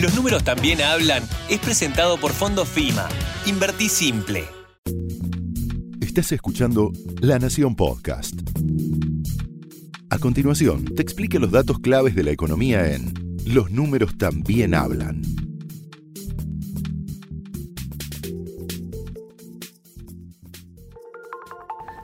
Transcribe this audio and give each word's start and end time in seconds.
Los 0.00 0.14
números 0.14 0.44
también 0.44 0.80
hablan 0.80 1.24
es 1.48 1.58
presentado 1.58 2.18
por 2.18 2.30
Fondo 2.30 2.64
FIMA. 2.64 3.08
Invertí 3.46 3.88
simple. 3.88 4.44
Estás 6.00 6.30
escuchando 6.30 6.92
La 7.20 7.40
Nación 7.40 7.74
Podcast. 7.74 8.34
A 10.08 10.18
continuación, 10.18 10.84
te 10.84 11.02
explica 11.02 11.40
los 11.40 11.50
datos 11.50 11.80
claves 11.80 12.14
de 12.14 12.22
la 12.22 12.30
economía 12.30 12.94
en 12.94 13.12
Los 13.44 13.72
números 13.72 14.16
también 14.16 14.72
hablan. 14.72 15.22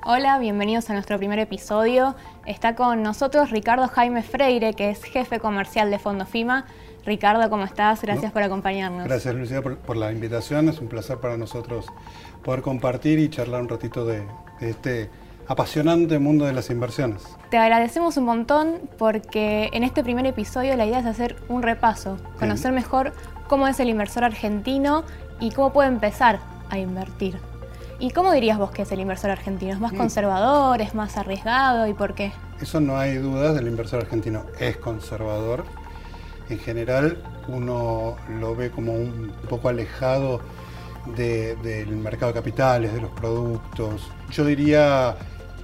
Hola, 0.04 0.40
bienvenidos 0.40 0.90
a 0.90 0.94
nuestro 0.94 1.16
primer 1.18 1.38
episodio. 1.38 2.16
Está 2.44 2.74
con 2.74 3.04
nosotros 3.04 3.50
Ricardo 3.50 3.86
Jaime 3.86 4.24
Freire, 4.24 4.74
que 4.74 4.90
es 4.90 5.04
jefe 5.04 5.38
comercial 5.38 5.92
de 5.92 6.00
Fondo 6.00 6.26
FIMA. 6.26 6.66
Ricardo, 7.04 7.48
¿cómo 7.50 7.64
estás? 7.64 8.00
Gracias 8.02 8.32
por 8.32 8.42
acompañarnos. 8.42 9.04
Gracias, 9.04 9.34
Lucía, 9.34 9.62
por, 9.62 9.96
la 9.96 10.10
invitación. 10.10 10.68
Es 10.68 10.80
un 10.80 10.88
placer 10.88 11.18
para 11.18 11.36
nosotros 11.36 11.86
poder 12.42 12.62
compartir 12.62 13.18
y 13.18 13.28
charlar 13.28 13.62
un 13.62 13.68
ratito 13.68 14.06
de, 14.06 14.26
este 14.60 15.10
apasionante 15.46 16.18
mundo 16.18 16.46
de 16.46 16.54
las 16.54 16.70
inversiones. 16.70 17.22
Te 17.50 17.58
agradecemos 17.58 18.16
un 18.16 18.24
montón 18.24 18.80
porque 18.96 19.68
en 19.72 19.84
este 19.84 20.02
primer 20.02 20.24
episodio 20.26 20.74
la 20.76 20.86
idea 20.86 21.00
es 21.00 21.06
hacer 21.06 21.36
un 21.48 21.62
repaso, 21.62 22.16
conocer 22.38 22.72
mejor 22.72 23.12
cómo 23.46 23.68
es 23.68 23.78
el 23.80 23.90
inversor 23.90 24.24
argentino 24.24 25.04
y 25.40 25.50
cómo 25.50 25.72
puede 25.72 25.88
empezar 25.88 26.40
a 26.70 26.78
invertir. 26.78 27.36
¿Y 27.98 28.10
cómo 28.10 28.32
dirías 28.32 28.58
vos 28.58 28.70
que 28.70 28.82
es 28.82 28.92
el 28.92 29.00
inversor 29.00 29.30
argentino? 29.30 29.72
¿Es 29.72 29.80
más 29.80 29.92
mm. 29.92 29.96
conservador? 29.96 30.80
¿Es 30.80 30.94
más 30.94 31.16
arriesgado? 31.16 31.86
¿Y 31.86 31.94
por 31.94 32.14
qué? 32.14 32.32
Eso 32.60 32.80
no 32.80 32.96
hay 32.96 33.16
dudas, 33.16 33.56
el 33.58 33.68
inversor 33.68 34.00
argentino 34.00 34.44
es 34.58 34.78
conservador. 34.78 35.64
En 36.48 36.58
general 36.58 37.22
uno 37.48 38.16
lo 38.38 38.54
ve 38.54 38.70
como 38.70 38.92
un 38.92 39.32
poco 39.48 39.68
alejado 39.68 40.40
del 41.16 41.88
mercado 41.96 42.32
de 42.32 42.38
capitales, 42.38 42.92
de 42.92 43.00
los 43.00 43.10
productos. 43.10 44.10
Yo 44.30 44.44
diría 44.44 45.16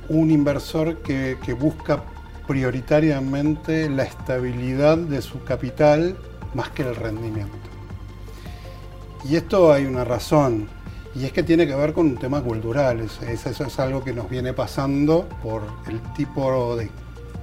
un 0.09 0.31
inversor 0.31 0.99
que, 0.99 1.37
busca 1.59 2.03
prioritariamente 2.47 3.89
la 3.89 4.03
estabilidad 4.03 4.99
de 4.99 5.23
su 5.23 5.43
capital 5.45 6.17
más 6.55 6.71
que 6.71 6.83
el 6.83 6.97
rendimiento. 6.97 7.57
Y 9.29 9.37
esto 9.37 9.73
hay 9.73 9.87
una 9.87 10.05
razón. 10.05 10.69
Y 11.15 11.25
es 11.25 11.33
que 11.33 11.43
tiene 11.43 11.67
que 11.67 11.75
ver 11.75 11.93
con 11.93 12.17
temas 12.17 12.43
culturales. 12.43 13.21
Eso 13.23 13.65
es 13.65 13.79
algo 13.79 14.03
que 14.03 14.13
nos 14.13 14.29
viene 14.29 14.53
pasando 14.53 15.29
por 15.43 15.63
el 15.89 16.01
tipo 16.15 16.77
de 16.77 16.91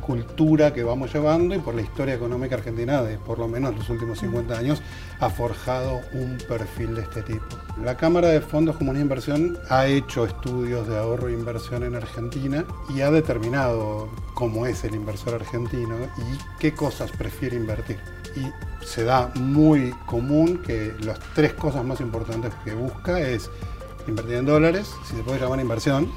cultura 0.07 0.73
que 0.73 0.83
vamos 0.83 1.13
llevando 1.13 1.53
y 1.53 1.59
por 1.59 1.75
la 1.75 1.81
historia 1.81 2.15
económica 2.15 2.55
argentina 2.55 3.01
de 3.01 3.17
por 3.17 3.39
lo 3.39 3.49
menos 3.49 3.75
los 3.75 3.89
últimos 3.89 4.19
50 4.19 4.57
años 4.57 4.81
ha 5.19 5.29
forjado 5.29 5.99
un 6.13 6.37
perfil 6.47 6.95
de 6.95 7.01
este 7.01 7.23
tipo. 7.23 7.43
La 7.83 7.97
Cámara 7.97 8.29
de 8.29 8.39
Fondos 8.39 8.77
Comunidad 8.77 9.01
de 9.01 9.03
Inversión 9.03 9.57
ha 9.69 9.85
hecho 9.85 10.25
estudios 10.25 10.87
de 10.87 10.97
ahorro 10.97 11.27
e 11.27 11.33
inversión 11.33 11.83
en 11.83 11.95
Argentina 11.95 12.63
y 12.95 13.01
ha 13.01 13.11
determinado 13.11 14.07
cómo 14.33 14.65
es 14.65 14.85
el 14.85 14.95
inversor 14.95 15.33
argentino 15.35 15.95
y 16.17 16.57
qué 16.57 16.73
cosas 16.73 17.11
prefiere 17.11 17.57
invertir. 17.57 17.99
Y 18.37 18.85
se 18.85 19.03
da 19.03 19.29
muy 19.35 19.91
común 20.05 20.59
que 20.65 20.95
las 21.01 21.19
tres 21.35 21.53
cosas 21.53 21.83
más 21.83 21.99
importantes 21.99 22.53
que 22.63 22.73
busca 22.73 23.19
es 23.19 23.49
invertir 24.07 24.35
en 24.35 24.45
dólares, 24.45 24.89
si 25.05 25.17
se 25.17 25.23
puede 25.23 25.41
llamar 25.41 25.59
inversión, 25.59 26.09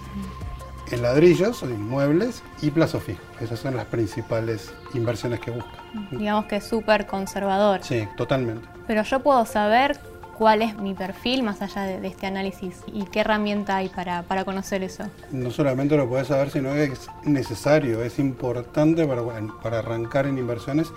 en 0.91 1.03
ladrillos 1.03 1.63
o 1.63 1.71
inmuebles 1.71 2.43
y 2.63 2.71
plazo 2.71 3.01
fijo. 3.01 3.21
Esas 3.41 3.61
son 3.61 3.77
las 3.77 3.87
principales 3.87 4.73
inversiones 4.95 5.41
que 5.41 5.51
busca. 5.51 5.71
Digamos 6.11 6.47
que 6.47 6.57
es 6.57 6.65
súper 6.65 7.07
conservador. 7.07 7.81
Sí, 7.83 8.09
totalmente. 8.17 8.69
Pero 8.87 9.03
yo 9.03 9.21
puedo 9.21 9.45
saber 9.47 9.99
cuál 10.41 10.63
es 10.63 10.75
mi 10.79 10.95
perfil 10.95 11.43
más 11.43 11.61
allá 11.61 11.83
de, 11.83 12.07
este 12.09 12.27
análisis 12.27 12.77
y 12.87 13.05
qué 13.05 13.21
herramienta 13.21 13.77
hay 13.77 13.91
para, 13.91 14.25
conocer 14.47 14.83
eso. 14.83 15.05
No 15.31 15.51
solamente 15.51 15.99
lo 15.99 16.09
puedes 16.09 16.29
saber, 16.29 16.49
sino 16.49 16.73
que 16.73 16.85
es 16.85 17.11
necesario, 17.25 18.03
es 18.03 18.19
importante 18.19 19.07
para, 19.07 19.23
para 19.63 19.81
arrancar 19.81 20.25
en 20.25 20.39
inversiones 20.39 20.91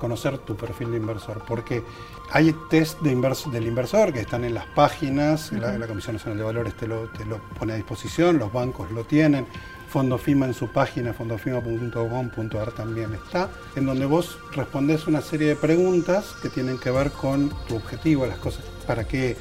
conocer 0.00 0.38
tu 0.38 0.56
perfil 0.56 0.90
de 0.90 0.96
inversor, 0.96 1.44
porque 1.46 1.84
hay 2.32 2.52
test 2.70 3.00
de 3.00 3.10
del 3.52 3.66
inversor 3.68 4.12
que 4.12 4.18
están 4.18 4.42
en 4.42 4.54
las 4.54 4.66
páginas, 4.66 5.52
la, 5.52 5.86
Comisión 5.86 6.16
Nacional 6.16 6.38
de 6.38 6.44
Valores 6.44 6.74
te 6.74 6.88
lo, 6.88 7.08
te 7.10 7.24
lo 7.24 7.38
pone 7.56 7.74
a 7.74 7.76
disposición, 7.76 8.38
los 8.40 8.52
bancos 8.52 8.90
lo 8.90 9.04
tienen, 9.04 9.46
Fondo 9.88 10.18
FIMA 10.18 10.46
en 10.46 10.54
su 10.54 10.68
página, 10.68 11.14
fondofima.com.ar 11.14 12.72
también 12.72 13.14
está, 13.14 13.48
en 13.74 13.86
donde 13.86 14.04
vos 14.04 14.38
respondés 14.52 15.06
una 15.06 15.22
serie 15.22 15.48
de 15.48 15.56
preguntas 15.56 16.34
que 16.42 16.50
tienen 16.50 16.78
que 16.78 16.90
ver 16.90 17.10
con 17.10 17.50
tu 17.66 17.76
objetivo, 17.76 18.26
las 18.26 18.38
cosas, 18.38 18.64
para 18.86 19.04
qué 19.04 19.36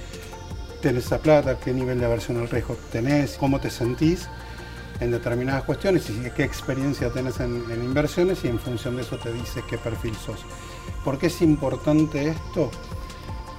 tenés 0.81 1.05
esa 1.05 1.19
plata, 1.19 1.59
qué 1.59 1.73
nivel 1.73 1.99
de 1.99 2.05
aversión 2.05 2.37
al 2.37 2.49
riesgo 2.49 2.77
tenés, 2.91 3.35
cómo 3.37 3.59
te 3.59 3.69
sentís 3.69 4.29
en 4.99 5.11
determinadas 5.11 5.63
cuestiones 5.63 6.09
y 6.09 6.29
qué 6.31 6.43
experiencia 6.43 7.09
tenés 7.11 7.39
en, 7.39 7.63
inversiones 7.83 8.43
y 8.45 8.47
en 8.47 8.59
función 8.59 8.95
de 8.95 9.01
eso 9.01 9.17
te 9.17 9.33
dice 9.33 9.63
qué 9.69 9.77
perfil 9.77 10.15
sos. 10.15 10.45
¿Por 11.03 11.17
qué 11.19 11.27
es 11.27 11.41
importante 11.41 12.29
esto? 12.29 12.71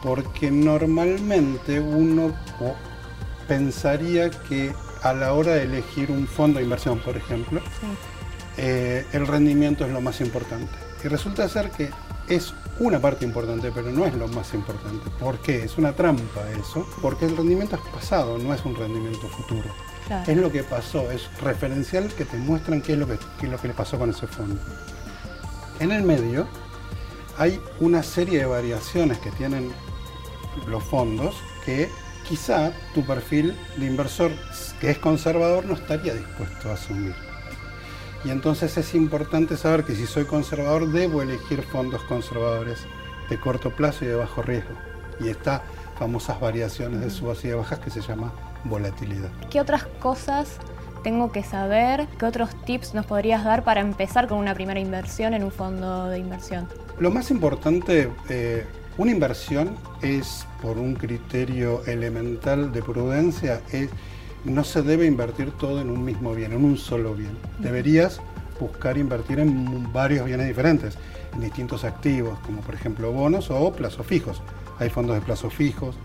Porque 0.02 0.50
normalmente 0.50 1.80
uno 1.80 2.32
pensaría 3.46 4.30
que 4.30 4.72
a 5.02 5.12
la 5.12 5.32
hora 5.32 5.54
de 5.54 5.62
elegir 5.62 6.10
un 6.10 6.26
fondo 6.26 6.58
de 6.58 6.64
inversión, 6.64 6.98
por 6.98 7.16
ejemplo, 7.16 7.60
eh, 8.56 9.06
el 9.12 9.26
rendimiento 9.26 9.84
es 9.84 9.92
lo 9.92 10.00
más 10.00 10.20
importante. 10.20 10.72
Y 11.02 11.08
resulta 11.08 11.48
ser 11.48 11.70
que 11.70 11.90
es 12.28 12.52
una 12.80 13.00
parte 13.00 13.24
importante, 13.24 13.70
pero 13.74 13.90
no 13.90 14.04
es 14.04 14.14
lo 14.14 14.28
más 14.28 14.52
importante. 14.54 15.08
¿Por 15.18 15.38
qué? 15.38 15.64
Es 15.64 15.78
una 15.78 15.92
trampa 15.92 16.48
eso, 16.50 16.86
porque 17.00 17.26
el 17.26 17.36
rendimiento 17.36 17.76
es 17.76 17.82
pasado, 17.92 18.38
no 18.38 18.52
es 18.52 18.64
un 18.64 18.74
rendimiento 18.74 19.28
futuro. 19.28 19.68
Es 20.26 20.36
lo 20.36 20.50
que 20.50 20.62
pasó, 20.62 21.10
es 21.10 21.28
referencial 21.42 22.08
que 22.14 22.24
te 22.24 22.38
muestran 22.38 22.80
qué 22.80 22.94
es, 22.94 22.98
lo 22.98 23.06
que, 23.06 23.14
es 23.14 23.48
lo 23.48 23.58
que 23.58 23.68
le 23.68 23.74
pasó 23.74 23.98
con 23.98 24.10
ese 24.10 24.26
fondo. 24.26 24.58
En 25.80 25.92
el 25.92 26.02
medio 26.02 26.46
hay 27.36 27.60
una 27.78 28.02
serie 28.02 28.38
de 28.38 28.46
variaciones 28.46 29.18
que 29.18 29.30
tienen 29.32 29.70
los 30.66 30.82
fondos 30.82 31.36
que 31.64 31.90
quizá 32.28 32.72
tu 32.94 33.04
perfil 33.04 33.56
de 33.76 33.86
inversor 33.86 34.30
que 34.80 34.90
es 34.90 34.98
conservador 34.98 35.64
no 35.64 35.74
estaría 35.74 36.14
dispuesto 36.14 36.70
a 36.70 36.74
asumir. 36.74 37.14
Y 38.24 38.30
entonces 38.30 38.76
es 38.76 38.94
importante 38.94 39.56
saber 39.56 39.84
que 39.84 39.94
si 39.94 40.06
soy 40.06 40.24
conservador 40.24 40.88
debo 40.90 41.22
elegir 41.22 41.62
fondos 41.62 42.02
conservadores 42.02 42.80
de 43.30 43.38
corto 43.38 43.70
plazo 43.70 44.04
y 44.04 44.08
de 44.08 44.16
bajo 44.16 44.42
riesgo. 44.42 44.74
Y 45.20 45.28
estas 45.28 45.62
famosas 45.98 46.40
variaciones 46.40 47.00
de 47.00 47.10
subas 47.10 47.44
y 47.44 47.48
de 47.48 47.54
bajas 47.54 47.78
que 47.78 47.90
se 47.90 48.00
llama 48.00 48.32
volatilidad. 48.64 49.30
¿Qué 49.50 49.60
otras 49.60 49.84
cosas 50.00 50.58
tengo 51.02 51.32
que 51.32 51.42
saber? 51.42 52.06
¿Qué 52.18 52.26
otros 52.26 52.50
tips 52.64 52.94
nos 52.94 53.06
podrías 53.06 53.44
dar 53.44 53.64
para 53.64 53.80
empezar 53.80 54.28
con 54.28 54.38
una 54.38 54.54
primera 54.54 54.80
inversión 54.80 55.34
en 55.34 55.44
un 55.44 55.50
fondo 55.50 56.08
de 56.08 56.18
inversión? 56.18 56.68
Lo 56.98 57.10
más 57.10 57.30
importante, 57.30 58.10
eh, 58.28 58.66
una 58.98 59.12
inversión 59.12 59.76
es, 60.02 60.46
por 60.60 60.76
un 60.76 60.94
criterio 60.94 61.84
elemental 61.86 62.72
de 62.72 62.82
prudencia, 62.82 63.62
es, 63.72 63.90
no 64.44 64.64
se 64.64 64.82
debe 64.82 65.06
invertir 65.06 65.52
todo 65.52 65.80
en 65.80 65.88
un 65.88 66.04
mismo 66.04 66.34
bien, 66.34 66.52
en 66.52 66.64
un 66.64 66.76
solo 66.76 67.14
bien. 67.14 67.38
Deberías 67.60 68.20
buscar 68.58 68.98
invertir 68.98 69.38
en 69.38 69.92
varios 69.92 70.26
bienes 70.26 70.48
diferentes, 70.48 70.98
en 71.32 71.40
distintos 71.40 71.84
activos, 71.84 72.38
como 72.40 72.60
por 72.60 72.74
ejemplo 72.74 73.12
bonos 73.12 73.50
o 73.50 73.72
plazos 73.72 74.04
fijos. 74.04 74.42
Hay 74.80 74.90
fondos 74.90 75.14
de 75.14 75.22
plazos 75.22 75.54
fijos, 75.54 75.96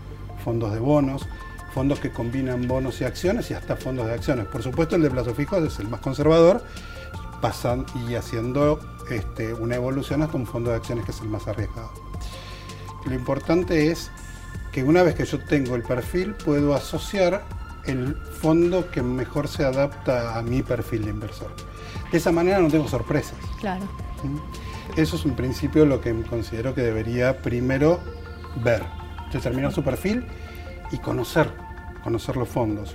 fondos 0.44 0.72
de 0.72 0.78
bonos, 0.78 1.26
fondos 1.74 1.98
que 1.98 2.12
combinan 2.12 2.68
bonos 2.68 3.00
y 3.00 3.04
acciones 3.04 3.50
y 3.50 3.54
hasta 3.54 3.74
fondos 3.74 4.06
de 4.06 4.14
acciones. 4.14 4.46
Por 4.46 4.62
supuesto, 4.62 4.94
el 4.94 5.02
de 5.02 5.10
plazo 5.10 5.34
fijo 5.34 5.56
es 5.56 5.80
el 5.80 5.88
más 5.88 6.00
conservador, 6.00 6.62
pasan 7.40 7.84
y 8.08 8.14
haciendo 8.14 8.78
este, 9.10 9.52
una 9.52 9.74
evolución 9.74 10.22
hasta 10.22 10.36
un 10.36 10.46
fondo 10.46 10.70
de 10.70 10.76
acciones 10.76 11.04
que 11.04 11.10
es 11.10 11.20
el 11.20 11.28
más 11.28 11.48
arriesgado. 11.48 11.90
Lo 13.06 13.14
importante 13.14 13.90
es 13.90 14.10
que 14.72 14.82
una 14.82 15.02
vez 15.02 15.14
que 15.14 15.24
yo 15.24 15.38
tengo 15.38 15.76
el 15.76 15.82
perfil, 15.82 16.34
puedo 16.34 16.74
asociar 16.74 17.44
el 17.86 18.14
fondo 18.14 18.90
que 18.90 19.02
mejor 19.02 19.48
se 19.48 19.64
adapta 19.64 20.38
a 20.38 20.42
mi 20.42 20.62
perfil 20.62 21.04
de 21.04 21.10
inversor. 21.10 21.54
De 22.10 22.18
esa 22.18 22.32
manera 22.32 22.58
no 22.58 22.68
tengo 22.68 22.88
sorpresas. 22.88 23.38
Claro. 23.60 23.84
¿Mm? 24.22 25.00
Eso 25.00 25.16
es 25.16 25.24
un 25.24 25.34
principio 25.34 25.84
lo 25.86 26.00
que 26.00 26.12
considero 26.22 26.74
que 26.74 26.82
debería 26.82 27.38
primero 27.38 28.00
ver, 28.62 28.82
determinar 29.32 29.72
su 29.72 29.82
perfil 29.82 30.24
y 30.92 30.98
conocer 30.98 31.64
conocer 32.04 32.36
los 32.36 32.48
fondos, 32.48 32.94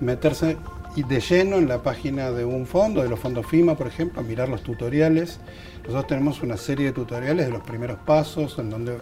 meterse 0.00 0.58
de 0.94 1.20
lleno 1.20 1.56
en 1.56 1.68
la 1.68 1.82
página 1.82 2.30
de 2.30 2.44
un 2.44 2.66
fondo, 2.66 3.02
de 3.02 3.08
los 3.08 3.18
fondos 3.18 3.46
FIMA, 3.46 3.74
por 3.74 3.86
ejemplo, 3.86 4.22
mirar 4.22 4.50
los 4.50 4.62
tutoriales. 4.62 5.40
Nosotros 5.78 6.06
tenemos 6.06 6.42
una 6.42 6.58
serie 6.58 6.86
de 6.86 6.92
tutoriales 6.92 7.46
de 7.46 7.52
los 7.52 7.62
primeros 7.62 7.98
pasos 8.00 8.58
en 8.58 8.68
donde 8.68 8.98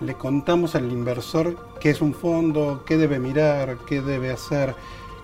le 0.00 0.14
contamos 0.14 0.74
al 0.74 0.90
inversor 0.90 1.56
qué 1.80 1.90
es 1.90 2.00
un 2.00 2.14
fondo, 2.14 2.84
qué 2.86 2.96
debe 2.96 3.18
mirar, 3.18 3.78
qué 3.86 4.00
debe 4.00 4.30
hacer, 4.30 4.74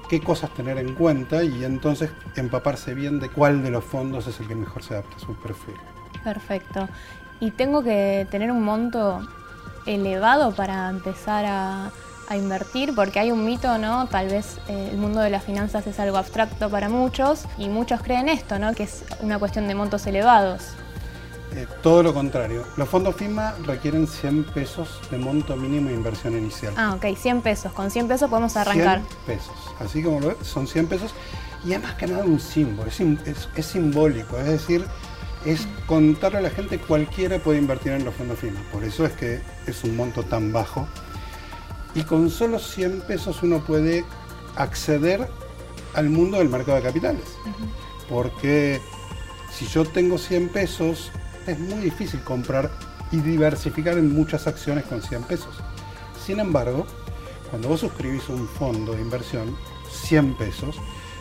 qué 0.09 0.21
cosas 0.21 0.51
tener 0.51 0.79
en 0.79 0.95
cuenta 0.95 1.45
y 1.45 1.65
entonces 1.65 2.11
empaparse 2.37 2.95
bien 2.95 3.21
de 3.21 3.29
cuál 3.29 3.63
de 3.63 3.71
los 3.71 3.85
fondos 3.85 4.27
es 4.27 4.41
el 4.41 4.49
que 4.49 4.55
mejor 4.55 4.83
se 4.83 4.95
adapta 4.95 5.17
a 5.17 5.21
su 5.21 5.35
perfil. 5.35 5.77
Perfecto. 6.23 6.89
¿Y 7.41 7.51
tengo 7.51 7.83
que 7.83 8.27
tener 8.31 8.51
un 8.51 8.63
monto 8.63 9.21
elevado 9.87 10.55
para 10.55 10.89
empezar 10.89 11.45
a, 11.47 11.91
invertir? 12.35 12.95
Porque 12.95 13.21
hay 13.21 13.31
un 13.31 13.45
mito, 13.45 13.77
¿no? 13.77 14.07
Tal 14.07 14.29
vez 14.29 14.59
eh, 14.69 14.89
el 14.91 14.97
mundo 14.97 15.21
de 15.21 15.29
las 15.29 15.45
finanzas 15.45 15.87
es 15.87 16.01
algo 16.01 16.17
abstracto 16.17 16.71
para 16.71 16.89
muchos 16.89 17.45
y 17.59 17.69
muchos 17.69 18.01
creen 18.01 18.31
esto, 18.31 18.59
¿no? 18.59 18.73
Que 18.73 18.85
es 18.85 19.05
una 19.21 19.39
cuestión 19.39 19.69
de 19.69 19.75
montos 19.75 20.07
elevados. 20.07 20.75
Eh, 21.57 21.69
todo 21.83 22.03
lo 22.03 22.13
contrario. 22.13 22.65
Los 22.77 22.89
fondos 22.89 23.15
FIMA 23.15 23.55
requieren 23.65 24.09
100 24.09 24.45
pesos 24.45 25.01
de 25.11 25.19
monto 25.19 25.57
mínimo 25.57 25.89
de 25.89 25.95
inversión 25.95 26.37
inicial. 26.37 26.75
Ah, 26.77 26.95
ok, 26.95 27.17
100 27.17 27.43
pesos. 27.43 27.73
Con 27.73 27.93
100 27.93 28.09
pesos 28.09 28.29
podemos 28.29 28.57
arrancar. 28.57 29.03
100 29.25 29.39
pesos. 29.39 29.55
Así 29.79 30.03
como 30.03 30.21
lo 30.21 30.29
ves, 30.29 30.39
son 30.43 30.67
100 30.67 30.89
pesos. 30.89 31.15
Y 31.65 31.73
además 31.73 31.95
que 31.95 32.09
nada 32.09 32.25
un 32.25 32.41
símbolo, 32.41 32.91
es, 32.91 33.67
simbólico, 33.67 34.37
es 34.39 34.47
decir, 34.47 34.85
es 35.47 35.67
contarle 35.87 36.39
a 36.39 36.43
la 36.43 36.51
gente 36.51 36.79
cualquiera 36.79 37.39
puede 37.39 37.59
invertir 37.59 37.93
en 37.93 38.05
los 38.05 38.15
fondos 38.15 38.39
FIMA. 38.39 38.61
Por 38.73 38.83
eso 38.83 39.07
es 39.07 39.13
que 39.13 39.41
es 39.67 39.85
un 39.85 39.97
monto 39.97 40.25
tan 40.25 40.53
bajo. 40.53 40.89
Y 41.95 42.03
con 42.03 42.29
solo 42.31 42.59
100 42.59 43.03
pesos 43.03 43.43
uno 43.43 43.65
puede 43.65 44.05
acceder 44.57 45.29
al 45.95 46.11
mundo 46.11 46.39
del 46.39 46.49
mercado 46.49 46.77
de 46.77 46.83
capitales. 46.83 47.25
Porque 48.11 48.81
si 49.53 49.67
yo 49.67 49.85
tengo 49.85 50.19
100 50.19 50.49
pesos, 50.49 51.13
es 51.47 51.59
muy 51.59 51.81
difícil 51.83 52.21
comprar 52.21 52.71
y 53.13 53.19
diversificar 53.19 53.99
en 53.99 54.13
muchas 54.15 54.47
acciones 54.47 54.85
con 54.85 55.03
100 55.03 55.23
pesos. 55.25 55.55
Sin 56.25 56.41
embargo, 56.41 56.87
cuando 57.51 57.69
vos 57.69 57.81
suscribís 57.81 58.29
un 58.29 58.49
fondo 58.49 58.93
de 58.93 59.03
inversión, 59.03 59.57
100 59.91 60.37
pesos, 60.37 60.77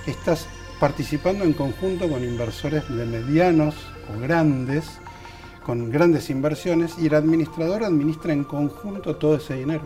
estás 0.07 0.47
participando 0.79 1.43
en 1.43 1.53
conjunto 1.53 2.09
con 2.09 2.23
inversores 2.23 2.87
de 2.89 3.05
medianos 3.05 3.75
o 4.13 4.19
grandes, 4.19 4.99
con 5.65 5.91
grandes 5.91 6.29
inversiones, 6.29 6.97
y 6.97 7.07
el 7.07 7.15
administrador 7.15 7.83
administra 7.83 8.33
en 8.33 8.43
conjunto 8.43 9.15
todo 9.15 9.35
ese 9.35 9.55
dinero. 9.55 9.83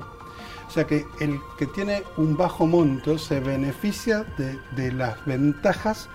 O 0.68 0.72
sea 0.72 0.86
que 0.86 1.06
el 1.20 1.40
que 1.58 1.66
tiene 1.68 2.04
un 2.18 2.36
bajo 2.36 2.66
monto 2.68 3.18
se 3.18 3.40
beneficia 3.40 4.26
de, 4.38 4.60
de 4.76 4.92
las 4.92 5.24
ventajas 5.26 6.10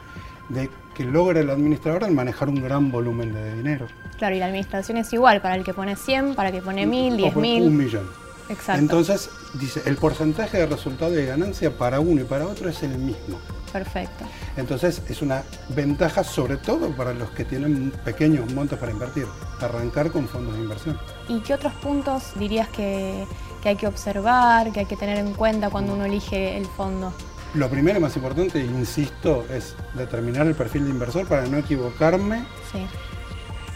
de 0.52 0.70
que 0.94 1.04
logra 1.04 1.40
el 1.40 1.50
administrador 1.50 2.04
al 2.04 2.12
manejar 2.12 2.48
un 2.48 2.62
gran 2.62 2.90
volumen 2.90 3.32
de 3.32 3.54
dinero. 3.54 3.86
Claro, 4.18 4.34
y 4.36 4.38
la 4.38 4.46
administración 4.46 4.98
es 4.98 5.12
igual 5.12 5.40
para 5.40 5.56
el 5.56 5.64
que 5.64 5.74
pone 5.74 5.96
100, 5.96 6.34
para 6.34 6.50
el 6.50 6.56
que 6.56 6.62
pone 6.62 6.86
1000, 6.86 7.16
10.000. 7.16 7.62
Un 7.62 7.76
millón. 7.76 8.06
Exacto. 8.48 8.80
Entonces, 8.80 9.30
dice, 9.54 9.82
el 9.86 9.96
porcentaje 9.96 10.58
de 10.58 10.66
resultado 10.66 11.12
de 11.12 11.24
ganancia 11.24 11.76
para 11.76 12.00
uno 12.00 12.20
y 12.20 12.24
para 12.24 12.46
otro 12.46 12.68
es 12.68 12.82
el 12.82 12.98
mismo. 12.98 13.38
Perfecto. 13.72 14.24
Entonces, 14.56 15.00
es 15.08 15.22
una 15.22 15.42
ventaja 15.70 16.22
sobre 16.22 16.58
todo 16.58 16.94
para 16.94 17.14
los 17.14 17.30
que 17.30 17.46
tienen 17.46 17.90
pequeños 18.04 18.52
montos 18.52 18.78
para 18.78 18.92
invertir, 18.92 19.26
arrancar 19.60 20.10
con 20.10 20.28
fondos 20.28 20.54
de 20.54 20.62
inversión. 20.62 20.98
¿Y 21.28 21.40
qué 21.40 21.54
otros 21.54 21.72
puntos 21.74 22.32
dirías 22.38 22.68
que, 22.68 23.26
que 23.62 23.70
hay 23.70 23.76
que 23.76 23.86
observar, 23.86 24.70
que 24.72 24.80
hay 24.80 24.86
que 24.86 24.96
tener 24.96 25.16
en 25.18 25.32
cuenta 25.32 25.70
cuando 25.70 25.94
uno 25.94 26.04
elige 26.04 26.58
el 26.58 26.66
fondo? 26.66 27.14
Lo 27.54 27.68
primero 27.68 27.98
y 27.98 28.02
más 28.02 28.16
importante, 28.16 28.60
insisto, 28.60 29.44
es 29.50 29.74
determinar 29.94 30.46
el 30.46 30.54
perfil 30.54 30.84
de 30.84 30.90
inversor 30.90 31.26
para 31.26 31.46
no 31.46 31.58
equivocarme 31.58 32.44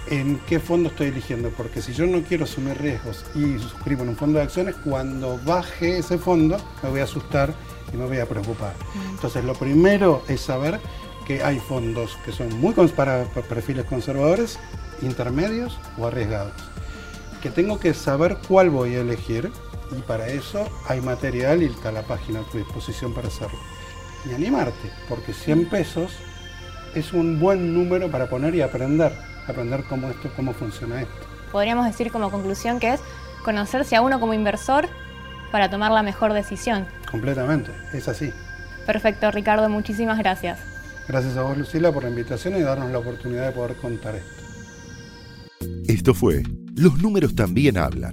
en 0.09 0.39
qué 0.47 0.59
fondo 0.61 0.89
estoy 0.89 1.09
eligiendo. 1.09 1.51
Porque 1.51 1.83
si 1.83 1.93
yo 1.93 2.07
no 2.07 2.23
quiero 2.23 2.45
asumir 2.45 2.79
riesgos 2.79 3.25
y 3.35 3.59
suscribo 3.59 4.03
en 4.03 4.11
un 4.11 4.17
fondo 4.17 4.39
de 4.39 4.45
acciones, 4.45 4.77
cuando 4.77 5.39
baje 5.45 5.99
ese 5.99 6.17
fondo 6.17 6.57
me 6.83 6.89
voy 6.89 7.01
a 7.01 7.05
asustar 7.05 7.53
y 7.93 7.99
me 7.99 8.07
voy 8.07 8.19
a 8.19 8.27
preocupar. 8.27 8.73
Mm. 8.95 9.11
Entonces, 9.11 9.45
lo 9.45 9.55
primero 9.55 10.23
es 10.27 10.41
saber 10.41 10.81
que 11.27 11.43
hay 11.43 11.59
fondos 11.59 12.17
que 12.25 12.33
son 12.33 12.59
muy 12.61 12.73
para 12.73 13.25
perfiles 13.25 13.85
conservadores, 13.85 14.59
intermedios 15.03 15.79
o 15.99 16.07
arriesgados. 16.07 16.55
Que 17.43 17.51
tengo 17.51 17.79
que 17.79 17.93
saber 17.93 18.39
cuál 18.49 18.71
voy 18.71 18.95
a 18.95 19.01
elegir 19.01 19.51
y 19.91 20.03
para 20.03 20.29
eso 20.29 20.69
hay 20.89 21.01
material 21.01 21.63
y 21.63 21.67
está 21.67 21.93
la 21.93 22.03
página 22.03 22.41
a 22.41 22.43
tu 22.45 22.59
disposición 22.59 23.15
para 23.15 23.29
hacerlo. 23.29 23.59
Y 24.29 24.35
animarte, 24.35 24.91
porque 25.09 25.33
100 25.33 25.69
pesos 25.69 26.13
es 26.95 27.13
un 27.13 27.39
buen 27.39 27.75
número 27.75 28.11
para 28.11 28.29
poner 28.29 28.55
y 28.55 28.63
aprender, 28.63 29.13
aprender 29.47 29.85
cómo, 29.89 30.09
esto, 30.09 30.31
cómo 30.35 30.53
funciona 30.53 31.03
esto. 31.03 31.27
Podríamos 31.53 31.87
decir 31.87 32.11
como 32.11 32.31
conclusión 32.31 32.81
que 32.81 32.95
es 32.95 33.01
conocerse 33.45 33.95
a 33.95 34.03
uno 34.03 34.19
como 34.19 34.35
inversor 34.35 34.89
para 35.53 35.71
tomar 35.71 35.93
la 35.93 36.03
mejor 36.03 36.33
decisión. 36.33 36.87
Completamente, 37.11 37.71
es 37.93 38.09
así. 38.09 38.33
Perfecto, 38.85 39.31
Ricardo, 39.31 39.69
muchísimas 39.69 40.19
gracias. 40.19 40.59
Gracias 41.07 41.37
a 41.37 41.43
vos, 41.43 41.57
Lucila, 41.57 41.93
por 41.93 42.03
la 42.03 42.09
invitación 42.09 42.57
y 42.57 42.63
darnos 42.63 42.91
la 42.91 42.99
oportunidad 42.99 43.47
de 43.47 43.53
poder 43.53 43.77
contar 43.77 44.17
esto. 44.17 44.43
Esto 45.87 46.15
fue 46.15 46.43
Los 46.75 47.01
números 47.01 47.35
también 47.37 47.79
hablan 47.79 48.13